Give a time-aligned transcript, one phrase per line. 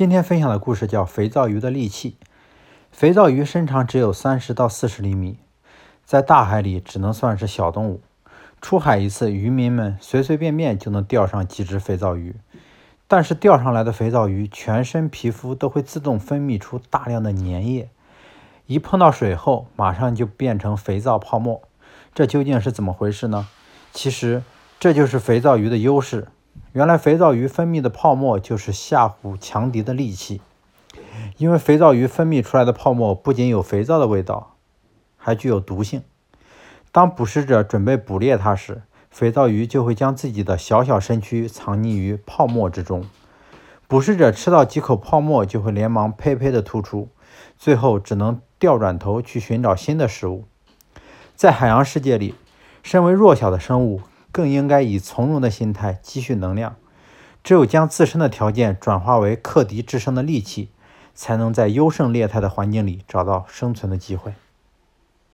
[0.00, 2.16] 今天分享的故事叫《肥皂鱼的利器》。
[2.90, 5.36] 肥皂鱼身长只有三十到四十厘米，
[6.06, 8.00] 在大海里只能算是小动物。
[8.62, 12.34] 出海一次，渔民们随随便便就能钓上几只肥皂鱼。
[13.06, 17.90] 但是钓上来的肥皂鱼全身皮肤都会自动分泌出大量的粘液，
[18.64, 21.60] 一碰到水后，马上就变成肥皂泡沫。
[22.14, 23.46] 这究竟是怎么回事呢？
[23.92, 24.42] 其实
[24.78, 26.28] 这就是肥皂鱼的优势。
[26.72, 30.40] 原来肥皂鱼分泌的泡沫就是吓唬强敌的利器，
[31.36, 34.54] 因为肥皂鱼分泌出来的泡沫不仅有肥皂的味道，
[35.16, 36.02] 还具有毒性。
[36.92, 43.04] 当捕食者准备捕猎它时，肥皂鱼就会将自己的小小身躯藏匿于泡沫之中。
[43.88, 47.08] 捕食者吃到几口泡沫，就会连忙呸呸地吐出，
[47.58, 50.44] 最后只能调转头去寻找新的食物。
[51.34, 52.36] 在海洋世界里，
[52.84, 54.00] 身为弱小的生物。
[54.32, 56.76] 更应该以从容的心态积蓄能量。
[57.42, 60.70] 只有将自身的条件转化为克敌制胜的利器，
[61.14, 64.34] 才能在优胜劣汰的环境里找到生存的机会。